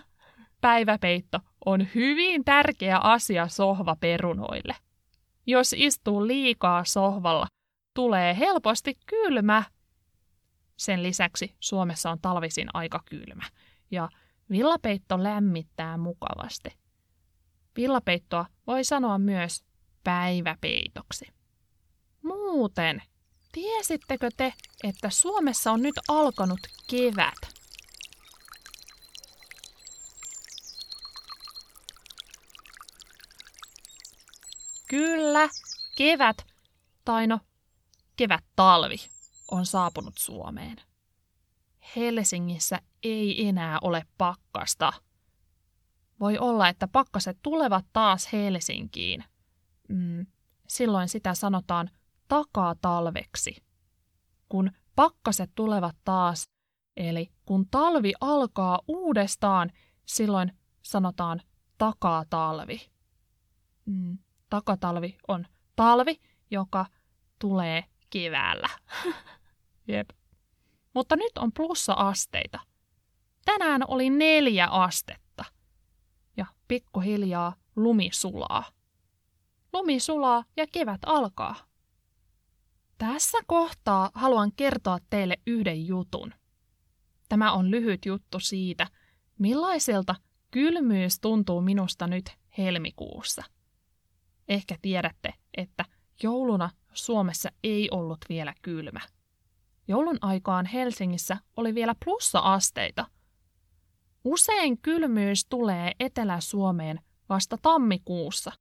Päiväpeitto 0.62 1.40
on 1.66 1.88
hyvin 1.96 2.46
tärkeä 2.46 2.98
asia 2.98 3.48
sohvaperunoille. 3.48 4.76
Jos 5.46 5.76
istuu 5.78 6.28
liikaa 6.28 6.84
sohvalla, 6.86 7.48
tulee 7.94 8.38
helposti 8.38 8.98
kylmä. 9.06 9.64
Sen 10.78 11.04
lisäksi 11.04 11.56
Suomessa 11.60 12.10
on 12.12 12.20
talvisin 12.22 12.68
aika 12.74 13.04
kylmä 13.06 13.46
ja 13.92 14.10
villapeitto 14.50 15.24
lämmittää 15.24 15.98
mukavasti. 15.98 16.70
Villapeittoa 17.76 18.46
voi 18.68 18.84
sanoa 18.84 19.18
myös 19.18 19.64
päiväpeitoksi. 20.04 21.26
Muuten, 22.24 23.02
tiesittekö 23.52 24.30
te, 24.38 24.54
että 24.84 25.10
Suomessa 25.10 25.72
on 25.72 25.82
nyt 25.82 25.96
alkanut 26.08 26.60
kevät? 26.90 27.57
Kyllä, 34.88 35.50
kevät, 35.98 36.46
tai 37.06 37.27
no, 37.27 37.39
kevät-talvi 38.15 38.98
on 39.51 39.65
saapunut 39.65 40.17
Suomeen. 40.17 40.77
Helsingissä 41.96 42.82
ei 43.03 43.48
enää 43.48 43.79
ole 43.82 44.06
pakkasta. 44.17 44.94
Voi 46.20 46.38
olla, 46.38 46.70
että 46.70 46.88
pakkaset 46.88 47.38
tulevat 47.44 47.86
taas 47.94 48.34
Helsinkiin. 48.34 49.24
Mm, 49.89 50.25
silloin 50.67 51.10
sitä 51.10 51.34
sanotaan 51.34 51.89
takatalveksi. 52.27 53.63
Kun 54.50 54.72
pakkaset 54.96 55.51
tulevat 55.56 55.96
taas, 56.03 56.50
eli 56.98 57.32
kun 57.46 57.67
talvi 57.72 58.13
alkaa 58.22 58.79
uudestaan, 58.88 59.72
silloin 60.06 60.51
sanotaan 60.82 61.41
takatalvi. 61.77 62.82
Mm, 63.86 64.17
takatalvi 64.50 65.18
on 65.27 65.46
talvi, 65.75 66.20
joka 66.51 66.86
tulee 67.39 67.84
keväällä. 68.10 68.70
Jep. 69.88 70.10
Mutta 70.94 71.16
nyt 71.16 71.38
on 71.38 71.51
plussa-asteita. 71.51 72.60
Tänään 73.46 73.82
oli 73.88 74.10
neljä 74.10 74.68
astetta. 74.68 75.46
Ja 76.38 76.46
pikkuhiljaa 76.68 77.56
lumi 77.75 78.10
sulaa. 78.13 78.63
Lumi 79.74 80.00
sulaa 80.00 80.44
ja 80.58 80.66
kevät 80.72 81.01
alkaa. 81.06 81.56
Tässä 82.98 83.38
kohtaa 83.48 84.12
haluan 84.13 84.51
kertoa 84.56 84.98
teille 85.10 85.38
yhden 85.48 85.88
jutun. 85.88 86.34
Tämä 87.30 87.51
on 87.51 87.72
lyhyt 87.72 88.06
juttu 88.06 88.39
siitä, 88.39 88.88
millaiselta 89.39 90.16
kylmyys 90.51 91.20
tuntuu 91.20 91.62
minusta 91.62 92.08
nyt 92.08 92.25
helmikuussa. 92.58 93.44
Ehkä 94.50 94.75
tiedätte, 94.82 95.34
että 95.58 95.86
jouluna 96.24 96.70
Suomessa 96.94 97.50
ei 97.63 97.89
ollut 97.92 98.19
vielä 98.30 98.54
kylmä. 98.62 99.00
Joulun 99.88 100.17
aikaan 100.22 100.65
Helsingissä 100.65 101.38
oli 101.56 101.76
vielä 101.76 101.95
plussa-asteita. 102.06 103.06
Usein 104.24 104.82
kylmyys 104.82 105.45
tulee 105.45 105.91
Etelä-Suomeen 106.00 107.00
vasta 107.30 107.58
tammikuussa. 107.62 108.52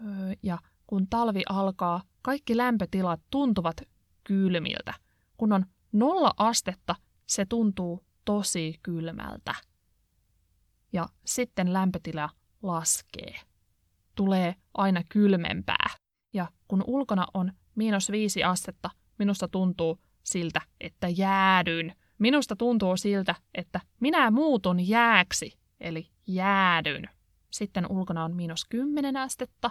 Öö, 0.00 0.34
ja 0.42 0.58
kun 0.86 1.08
talvi 1.08 1.42
alkaa, 1.48 2.02
kaikki 2.22 2.56
lämpötilat 2.56 3.20
tuntuvat 3.30 3.76
kylmiltä. 4.24 4.94
Kun 5.36 5.52
on 5.52 5.66
nolla 5.92 6.32
astetta, 6.36 6.94
se 7.26 7.44
tuntuu 7.44 8.04
tosi 8.24 8.78
kylmältä. 8.82 9.54
Ja 10.92 11.08
sitten 11.24 11.72
lämpötila 11.72 12.30
laskee. 12.62 13.40
Tulee 14.14 14.54
aina 14.74 15.02
kylmempää. 15.08 15.86
Ja 16.32 16.46
kun 16.68 16.84
ulkona 16.86 17.26
on 17.34 17.52
miinus 17.74 18.10
viisi 18.10 18.44
astetta, 18.44 18.90
minusta 19.18 19.48
tuntuu 19.48 19.98
siltä, 20.22 20.60
että 20.80 21.08
jäädyn. 21.08 21.94
Minusta 22.18 22.56
tuntuu 22.56 22.96
siltä, 22.96 23.34
että 23.54 23.80
minä 24.00 24.30
muutun 24.30 24.88
jääksi, 24.88 25.58
eli 25.80 26.08
jäädyn. 26.26 27.08
Sitten 27.50 27.92
ulkona 27.92 28.24
on 28.24 28.34
miinus 28.36 28.64
10 28.64 29.16
astetta 29.16 29.70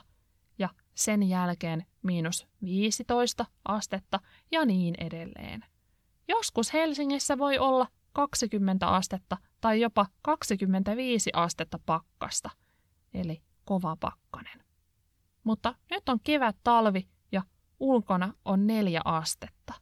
ja 0.59 0.69
sen 0.93 1.23
jälkeen 1.23 1.85
miinus 2.01 2.47
15 2.63 3.45
astetta 3.65 4.19
ja 4.51 4.65
niin 4.65 4.95
edelleen. 4.97 5.65
Joskus 6.27 6.73
Helsingissä 6.73 7.37
voi 7.37 7.57
olla 7.57 7.87
20 8.13 8.87
astetta 8.87 9.37
tai 9.61 9.81
jopa 9.81 10.05
25 10.21 11.29
astetta 11.33 11.79
pakkasta, 11.85 12.49
eli 13.13 13.41
kova 13.71 13.97
pakkanen. 13.99 14.63
Mutta 15.43 15.75
nyt 15.91 16.09
on 16.09 16.19
kevät 16.23 16.55
talvi 16.63 17.07
ja 17.31 17.41
ulkona 17.79 18.33
on 18.45 18.67
neljä 18.67 19.01
astetta. 19.05 19.73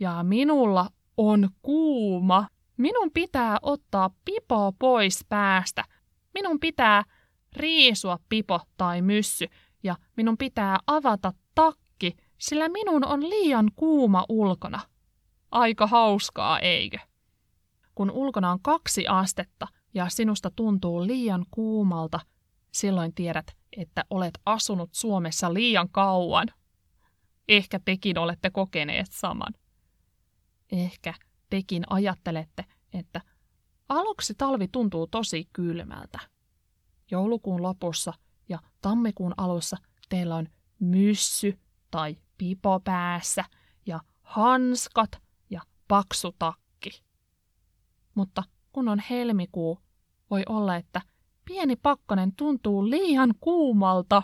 Ja 0.00 0.22
minulla 0.22 0.90
on 1.16 1.50
kuuma. 1.62 2.46
Minun 2.76 3.10
pitää 3.14 3.58
ottaa 3.62 4.10
pipo 4.24 4.72
pois 4.78 5.24
päästä. 5.28 5.84
Minun 6.34 6.60
pitää 6.60 7.04
riisua 7.56 8.18
pipo 8.28 8.60
tai 8.76 9.02
myssy 9.02 9.46
ja 9.82 9.96
minun 10.16 10.38
pitää 10.38 10.78
avata 10.86 11.32
takki, 11.54 12.16
sillä 12.38 12.68
minun 12.68 13.04
on 13.04 13.30
liian 13.30 13.70
kuuma 13.76 14.24
ulkona. 14.28 14.80
Aika 15.50 15.86
hauskaa, 15.86 16.58
eikö? 16.58 16.98
Kun 17.94 18.10
ulkona 18.10 18.52
on 18.52 18.60
kaksi 18.62 19.06
astetta 19.06 19.66
ja 19.94 20.08
sinusta 20.08 20.50
tuntuu 20.56 21.06
liian 21.06 21.46
kuumalta, 21.50 22.20
silloin 22.78 23.14
tiedät, 23.14 23.56
että 23.76 24.04
olet 24.10 24.38
asunut 24.46 24.90
Suomessa 24.92 25.54
liian 25.54 25.88
kauan. 25.88 26.48
Ehkä 27.48 27.80
tekin 27.84 28.18
olette 28.18 28.50
kokeneet 28.50 29.06
saman. 29.12 29.54
Ehkä 30.72 31.14
tekin 31.50 31.84
ajattelette, 31.90 32.64
että 32.92 33.20
aluksi 33.88 34.34
talvi 34.34 34.68
tuntuu 34.68 35.06
tosi 35.06 35.48
kylmältä. 35.52 36.18
Joulukuun 37.10 37.62
lopussa 37.62 38.12
ja 38.48 38.58
tammikuun 38.80 39.34
alussa 39.36 39.76
teillä 40.08 40.36
on 40.36 40.48
myssy 40.78 41.58
tai 41.90 42.16
pipo 42.38 42.80
päässä 42.80 43.44
ja 43.86 44.00
hanskat 44.22 45.22
ja 45.50 45.60
paksu 45.88 46.34
takki. 46.38 47.02
Mutta 48.14 48.42
kun 48.72 48.88
on 48.88 48.98
helmikuu, 49.10 49.80
voi 50.30 50.42
olla, 50.48 50.76
että 50.76 51.00
pieni 51.48 51.76
pakkanen 51.76 52.32
tuntuu 52.36 52.90
liian 52.90 53.34
kuumalta. 53.40 54.22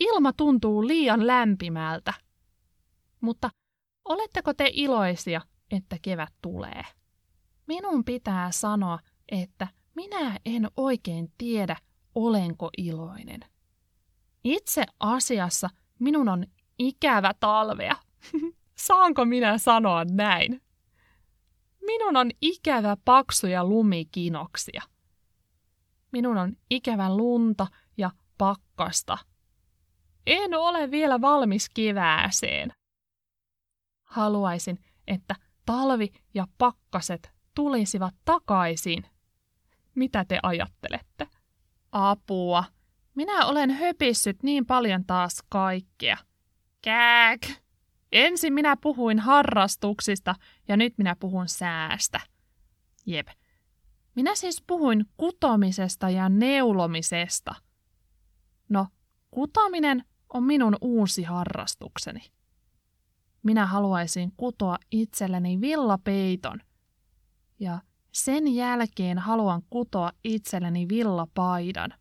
Ilma 0.00 0.32
tuntuu 0.32 0.86
liian 0.86 1.26
lämpimältä. 1.26 2.14
Mutta 3.20 3.50
oletteko 4.04 4.54
te 4.54 4.70
iloisia, 4.72 5.40
että 5.70 5.96
kevät 6.02 6.32
tulee? 6.42 6.82
Minun 7.66 8.04
pitää 8.04 8.50
sanoa, 8.50 8.98
että 9.28 9.68
minä 9.94 10.38
en 10.46 10.68
oikein 10.76 11.32
tiedä, 11.38 11.76
olenko 12.14 12.70
iloinen. 12.78 13.40
Itse 14.44 14.84
asiassa 15.00 15.70
minun 15.98 16.28
on 16.28 16.46
ikävä 16.78 17.34
talvea. 17.40 17.96
Saanko 18.86 19.24
minä 19.24 19.58
sanoa 19.58 20.04
näin? 20.04 20.62
Minun 21.86 22.16
on 22.16 22.30
ikävä 22.40 22.96
paksuja 23.04 23.64
lumikinoksia. 23.64 24.82
Minun 26.12 26.38
on 26.38 26.56
ikävä 26.70 27.16
lunta 27.16 27.66
ja 27.96 28.10
pakkasta. 28.38 29.18
En 30.26 30.54
ole 30.54 30.90
vielä 30.90 31.20
valmis 31.20 31.70
kevääseen. 31.70 32.72
Haluaisin, 34.04 34.78
että 35.06 35.34
talvi 35.66 36.12
ja 36.34 36.46
pakkaset 36.58 37.32
tulisivat 37.54 38.14
takaisin. 38.24 39.04
Mitä 39.94 40.24
te 40.24 40.38
ajattelette? 40.42 41.28
Apua. 41.92 42.64
Minä 43.14 43.46
olen 43.46 43.70
höpissyt 43.70 44.42
niin 44.42 44.66
paljon 44.66 45.04
taas 45.04 45.42
kaikkea. 45.48 46.16
Kääk! 46.82 47.40
Ensin 48.12 48.52
minä 48.52 48.76
puhuin 48.76 49.18
harrastuksista 49.18 50.34
ja 50.68 50.76
nyt 50.76 50.98
minä 50.98 51.16
puhun 51.20 51.48
säästä. 51.48 52.20
Jep. 53.06 53.28
Minä 54.14 54.34
siis 54.34 54.62
puhuin 54.66 55.06
kutomisesta 55.16 56.10
ja 56.10 56.28
neulomisesta. 56.28 57.54
No, 58.68 58.86
kutominen 59.30 60.04
on 60.32 60.44
minun 60.44 60.76
uusi 60.80 61.22
harrastukseni. 61.22 62.20
Minä 63.42 63.66
haluaisin 63.66 64.32
kutoa 64.36 64.78
itselleni 64.90 65.60
villapeiton. 65.60 66.60
Ja 67.60 67.80
Sen 68.12 68.54
jälkeen 68.54 69.18
haluan 69.18 69.62
kutoa 69.70 70.12
itselleni 70.24 70.88
villapaidan, 70.88 71.94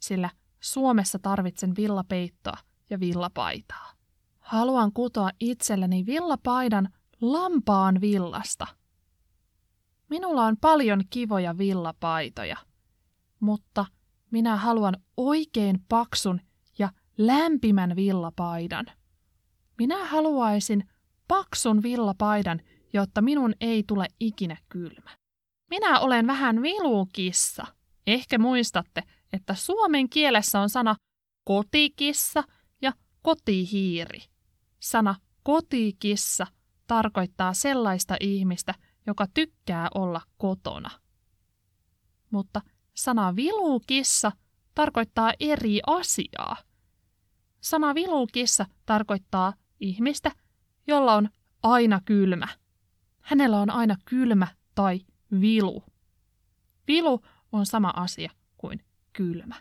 sillä 0.00 0.30
Suomessa 0.60 1.18
tarvitsen 1.18 1.76
villapeittoa 1.76 2.56
ja 2.90 3.00
villapaitaa. 3.00 3.92
Haluan 4.40 4.92
kutoa 4.92 5.30
itselleni 5.40 6.06
villapaidan 6.06 6.88
lampaan 7.20 8.00
villasta. 8.00 8.66
Minulla 10.14 10.44
on 10.44 10.56
paljon 10.56 11.02
kivoja 11.10 11.58
villapaitoja, 11.58 12.56
mutta 13.40 13.86
minä 14.30 14.56
haluan 14.56 14.96
oikein 15.16 15.84
paksun 15.88 16.40
ja 16.78 16.90
lämpimän 17.18 17.96
villapaidan. 17.96 18.86
Minä 19.78 20.04
haluaisin 20.04 20.84
paksun 21.28 21.82
villapaidan, 21.82 22.60
jotta 22.92 23.22
minun 23.22 23.54
ei 23.60 23.84
tule 23.86 24.06
ikinä 24.20 24.56
kylmä. 24.68 25.10
Minä 25.70 26.00
olen 26.00 26.26
vähän 26.26 26.62
vilukissa. 26.62 27.66
Ehkä 28.06 28.38
muistatte, 28.38 29.02
että 29.32 29.54
suomen 29.54 30.08
kielessä 30.08 30.60
on 30.60 30.70
sana 30.70 30.96
kotikissa 31.44 32.44
ja 32.82 32.92
kotihiiri. 33.22 34.20
Sana 34.80 35.14
kotikissa 35.42 36.46
tarkoittaa 36.86 37.54
sellaista 37.54 38.16
ihmistä, 38.20 38.74
joka 39.06 39.26
tykkää 39.34 39.88
olla 39.94 40.20
kotona. 40.38 40.90
Mutta 42.30 42.60
sana 42.94 43.36
vilukissa 43.36 44.32
tarkoittaa 44.74 45.32
eri 45.40 45.80
asiaa. 45.86 46.56
Sana 47.60 47.94
vilukissa 47.94 48.66
tarkoittaa 48.86 49.52
ihmistä, 49.80 50.30
jolla 50.86 51.14
on 51.14 51.28
aina 51.62 52.00
kylmä. 52.04 52.48
Hänellä 53.20 53.60
on 53.60 53.70
aina 53.70 53.96
kylmä 54.04 54.46
tai 54.74 55.00
vilu. 55.40 55.84
Vilu 56.88 57.20
on 57.52 57.66
sama 57.66 57.92
asia 57.96 58.30
kuin 58.56 58.84
kylmä. 59.12 59.54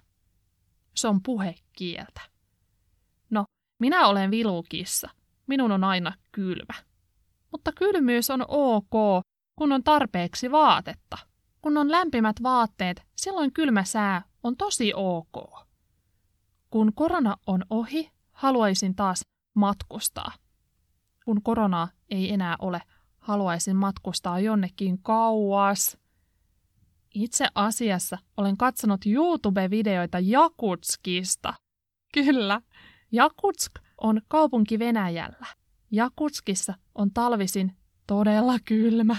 Se 0.95 1.07
on 1.07 1.23
puhekieltä. 1.23 2.21
No, 3.29 3.45
minä 3.79 4.07
olen 4.07 4.31
vilukissa. 4.31 5.09
Minun 5.47 5.71
on 5.71 5.83
aina 5.83 6.13
kylmä. 6.31 6.73
Mutta 7.51 7.71
kylmyys 7.71 8.29
on 8.29 8.45
ok, 8.47 9.23
kun 9.55 9.71
on 9.71 9.83
tarpeeksi 9.83 10.51
vaatetta. 10.51 11.17
Kun 11.61 11.77
on 11.77 11.91
lämpimät 11.91 12.35
vaatteet, 12.43 13.03
silloin 13.15 13.53
kylmä 13.53 13.83
sää 13.83 14.21
on 14.43 14.57
tosi 14.57 14.91
ok. 14.95 15.67
Kun 16.69 16.93
korona 16.93 17.37
on 17.47 17.65
ohi, 17.69 18.11
haluaisin 18.31 18.95
taas 18.95 19.21
matkustaa. 19.53 20.31
Kun 21.25 21.41
koronaa 21.41 21.87
ei 22.09 22.33
enää 22.33 22.55
ole, 22.59 22.81
haluaisin 23.19 23.75
matkustaa 23.75 24.39
jonnekin 24.39 25.01
kauas. 25.01 25.97
Itse 27.13 27.47
asiassa 27.55 28.17
olen 28.37 28.57
katsonut 28.57 29.05
YouTube-videoita 29.05 30.19
Jakutskista. 30.21 31.53
Kyllä, 32.13 32.61
Jakutsk 33.11 33.71
on 34.01 34.21
kaupunki 34.27 34.79
Venäjällä. 34.79 35.47
Jakutskissa 35.91 36.73
on 36.95 37.13
talvisin 37.13 37.77
todella 38.07 38.59
kylmä. 38.65 39.15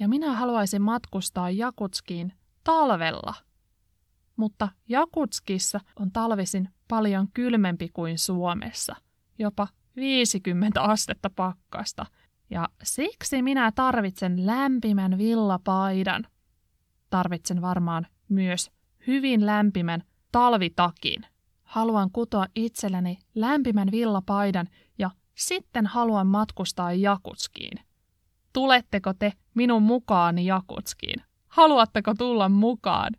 Ja 0.00 0.08
minä 0.08 0.34
haluaisin 0.34 0.82
matkustaa 0.82 1.50
Jakutskiin 1.50 2.32
talvella. 2.64 3.34
Mutta 4.36 4.68
Jakutskissa 4.88 5.80
on 5.96 6.12
talvisin 6.12 6.68
paljon 6.88 7.28
kylmempi 7.34 7.88
kuin 7.92 8.18
Suomessa, 8.18 8.96
jopa 9.38 9.68
50 9.96 10.82
astetta 10.82 11.30
pakkasta. 11.30 12.06
Ja 12.50 12.68
siksi 12.82 13.42
minä 13.42 13.72
tarvitsen 13.72 14.46
lämpimän 14.46 15.18
villapaidan. 15.18 16.26
Tarvitsen 17.10 17.62
varmaan 17.62 18.06
myös 18.28 18.70
hyvin 19.06 19.46
lämpimän 19.46 20.02
talvitakin. 20.32 21.26
Haluan 21.62 22.10
kutoa 22.10 22.46
itselleni 22.54 23.18
lämpimän 23.34 23.90
villapaidan 23.90 24.68
ja 24.98 25.10
sitten 25.34 25.86
haluan 25.86 26.26
matkustaa 26.26 26.92
Jakutskiin. 26.92 27.87
Tuletteko 28.58 29.14
te 29.14 29.32
minun 29.54 29.82
mukaani 29.82 30.46
Jakutskiin? 30.46 31.22
Haluatteko 31.48 32.14
tulla 32.14 32.48
mukaan? 32.48 33.12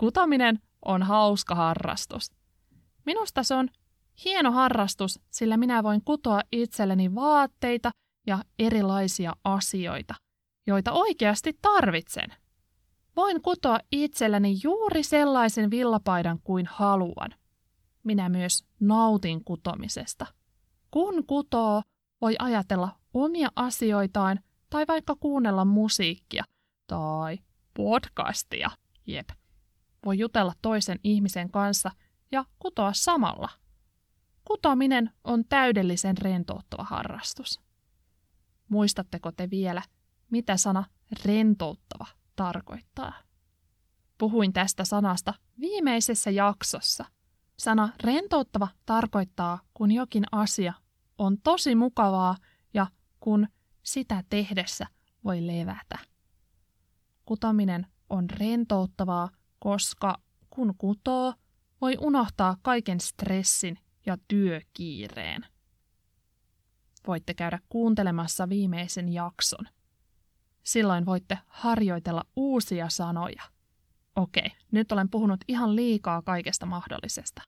Kutominen 0.00 0.58
on 0.84 1.02
hauska 1.02 1.54
harrastus. 1.54 2.32
Minusta 3.06 3.42
se 3.42 3.54
on 3.54 3.68
hieno 4.24 4.52
harrastus, 4.52 5.20
sillä 5.30 5.56
minä 5.56 5.82
voin 5.82 6.04
kutoa 6.04 6.40
itselleni 6.52 7.14
vaatteita 7.14 7.90
ja 8.26 8.38
erilaisia 8.58 9.32
asioita, 9.44 10.14
joita 10.66 10.92
oikeasti 10.92 11.58
tarvitsen. 11.62 12.34
Voin 13.16 13.42
kutoa 13.42 13.78
itselleni 13.92 14.56
juuri 14.62 15.02
sellaisen 15.02 15.70
villapaidan 15.70 16.38
kuin 16.44 16.66
haluan. 16.66 17.30
Minä 18.02 18.28
myös 18.28 18.64
nautin 18.80 19.44
kutomisesta. 19.44 20.26
Kun 20.90 21.26
kutoo, 21.26 21.82
voi 22.20 22.36
ajatella 22.38 22.98
omia 23.14 23.48
asioitaan 23.56 24.40
tai 24.70 24.84
vaikka 24.88 25.16
kuunnella 25.20 25.64
musiikkia 25.64 26.44
tai 26.86 27.38
podcastia. 27.74 28.70
Jep. 29.06 29.28
Voi 30.04 30.18
jutella 30.18 30.52
toisen 30.62 30.98
ihmisen 31.04 31.50
kanssa 31.50 31.90
ja 32.32 32.44
kutoa 32.58 32.92
samalla. 32.92 33.48
Kutominen 34.44 35.10
on 35.24 35.44
täydellisen 35.48 36.18
rentouttava 36.18 36.84
harrastus. 36.84 37.60
Muistatteko 38.68 39.32
te 39.32 39.50
vielä, 39.50 39.82
mitä 40.30 40.56
sana 40.56 40.84
rentouttava 41.24 42.06
tarkoittaa? 42.36 43.12
Puhuin 44.18 44.52
tästä 44.52 44.84
sanasta 44.84 45.34
viimeisessä 45.60 46.30
jaksossa. 46.30 47.04
Sana 47.58 47.88
rentouttava 48.02 48.68
tarkoittaa, 48.86 49.60
kun 49.74 49.92
jokin 49.92 50.24
asia 50.32 50.72
on 51.18 51.38
tosi 51.44 51.74
mukavaa 51.74 52.36
ja 52.74 52.86
kun 53.20 53.48
sitä 53.82 54.24
tehdessä 54.30 54.86
voi 55.24 55.46
levätä. 55.46 55.98
Kutominen 57.24 57.86
on 58.10 58.30
rentouttavaa, 58.30 59.28
koska 59.58 60.14
kun 60.50 60.74
kutoo, 60.78 61.34
voi 61.80 61.96
unohtaa 62.00 62.56
kaiken 62.62 63.00
stressin 63.00 63.78
ja 64.06 64.16
työkiireen. 64.28 65.46
Voitte 67.06 67.34
käydä 67.34 67.58
kuuntelemassa 67.68 68.48
viimeisen 68.48 69.12
jakson. 69.12 69.66
Silloin 70.62 71.06
voitte 71.06 71.38
harjoitella 71.46 72.24
uusia 72.36 72.88
sanoja. 72.88 73.42
Okei, 74.16 74.50
nyt 74.70 74.92
olen 74.92 75.10
puhunut 75.10 75.40
ihan 75.48 75.76
liikaa 75.76 76.22
kaikesta 76.22 76.66
mahdollisesta. 76.66 77.42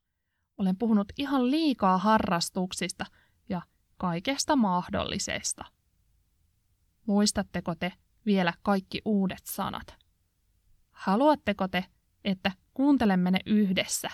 Olen 0.59 0.76
puhunut 0.76 1.12
ihan 1.18 1.50
liikaa 1.50 1.98
harrastuksista 1.98 3.04
kaikesta 4.01 4.57
mahdollisesta. 4.57 5.65
Muistatteko 7.07 7.75
te 7.75 7.93
vielä 8.27 8.53
kaikki 8.63 9.03
uudet 9.05 9.47
sanat? 9.47 9.97
Haluatteko 10.91 11.69
te, 11.69 11.85
että 12.25 12.53
kuuntelemme 12.75 13.31
ne 13.31 13.39
yhdessä? 13.47 14.11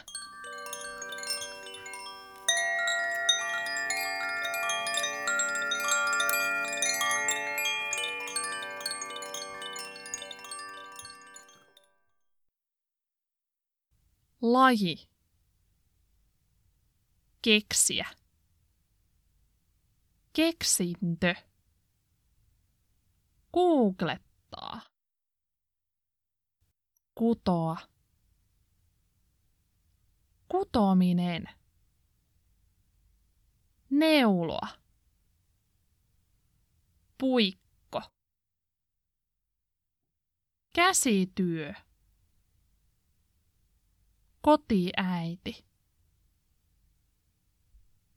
Laji. 14.42 15.08
Keksiä. 17.42 18.06
Keksintö. 20.36 21.34
Googlettaa. 23.52 24.80
Kutoa. 27.14 27.76
Kutominen. 30.48 31.48
Neuloa. 33.90 34.68
Puikko. 37.18 38.02
Käsityö. 40.74 41.72
Kotiäiti. 44.40 45.66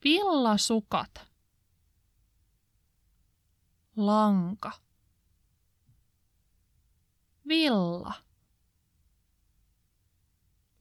Villasukat. 0.04 1.29
Lanka. 4.06 4.72
Villa. 7.48 8.14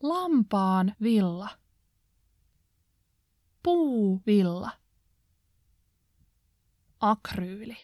Lampaan 0.02 0.94
villa. 1.02 1.48
Puuvilla. 3.62 4.70
Akryyli. 7.00 7.76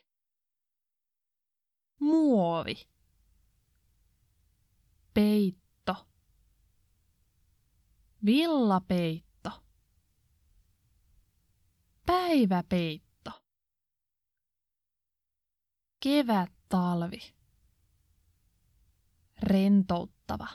Muovi. 2.01 2.95
peitto, 5.15 6.09
villapeitto, 8.25 9.51
päiväpeitto, 12.07 13.04
kevät-talvi, 16.05 17.21
rentouttava. 19.43 20.47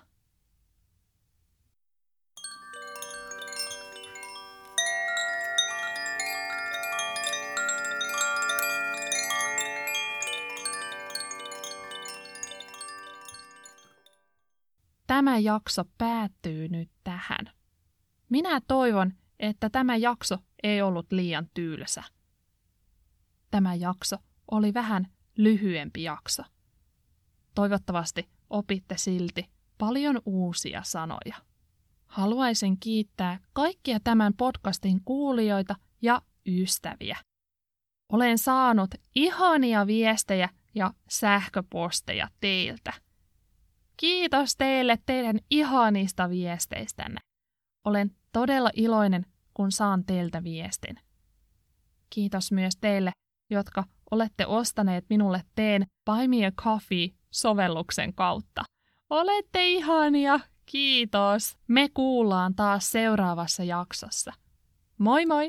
Tämä 15.08 15.38
jakso 15.38 15.84
päättyy 15.98 16.68
nyt 16.68 16.90
tähän. 17.04 17.52
Minä 18.30 18.62
toivon, 18.68 19.14
että 19.40 19.70
tämä 19.70 19.96
jakso 19.96 20.38
ei 20.64 20.82
ollut 20.82 21.12
liian 21.12 21.50
tylsä. 21.54 22.04
Tämä 23.52 23.76
jakso 23.76 24.18
oli 24.52 24.74
vähän 24.74 25.08
lyhyempi 25.40 26.04
jakso. 26.04 26.44
Toivottavasti 27.56 28.30
opitte 28.50 28.98
silti 28.98 29.50
paljon 29.78 30.22
uusia 30.26 30.84
sanoja. 30.84 31.36
Haluaisin 32.06 32.80
kiittää 32.80 33.40
kaikkia 33.54 34.00
tämän 34.04 34.34
podcastin 34.34 35.02
kuulijoita 35.06 35.76
ja 36.02 36.22
ystäviä. 36.48 37.18
Olen 38.14 38.38
saanut 38.38 38.96
ihania 39.16 39.88
viestejä 39.88 40.50
ja 40.76 40.94
sähköposteja 41.10 42.28
teiltä. 42.40 42.94
Kiitos 43.98 44.56
teille 44.56 45.00
teidän 45.06 45.40
ihanista 45.50 46.30
viesteistänne. 46.30 47.20
Olen 47.86 48.16
todella 48.32 48.70
iloinen, 48.74 49.26
kun 49.54 49.72
saan 49.72 50.06
teiltä 50.06 50.44
viestin. 50.44 51.00
Kiitos 52.10 52.52
myös 52.52 52.78
teille, 52.78 53.12
jotka 53.50 53.84
olette 54.12 54.46
ostaneet 54.48 55.06
minulle 55.10 55.44
teen 55.56 55.86
Buy 56.06 56.28
Me 56.28 56.46
a 56.46 56.52
Coffee-sovelluksen 56.52 58.14
kautta. 58.14 58.64
Olette 59.10 59.68
ihania, 59.68 60.40
kiitos. 60.66 61.58
Me 61.68 61.90
kuullaan 61.94 62.56
taas 62.56 62.92
seuraavassa 62.92 63.64
jaksossa. 63.64 64.34
Moi 64.98 65.26
moi! 65.26 65.48